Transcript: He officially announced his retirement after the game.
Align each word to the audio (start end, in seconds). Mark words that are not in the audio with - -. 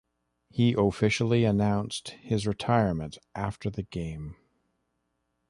He 0.49 0.73
officially 0.75 1.45
announced 1.45 2.07
his 2.21 2.47
retirement 2.47 3.19
after 3.35 3.69
the 3.69 3.83
game. 3.83 4.35